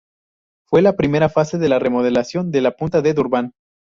Fue 0.65 0.81
la 0.81 0.95
primera 0.95 1.29
fase 1.29 1.59
de 1.59 1.69
la 1.69 1.77
remodelación 1.77 2.49
de 2.49 2.61
la 2.61 2.71
Punta 2.75 3.03
de 3.03 3.13
Durban. 3.13 3.53